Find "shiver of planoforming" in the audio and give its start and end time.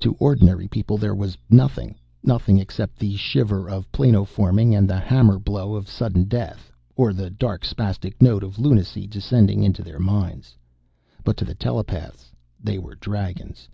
3.16-4.74